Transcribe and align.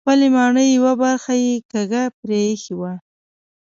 خپلې 0.05 0.27
ماڼۍ 0.35 0.67
یوه 0.77 0.93
برخه 1.03 1.33
یې 1.43 1.53
کږه 1.71 2.03
پرېښې 2.21 2.73
وه. 2.79 2.93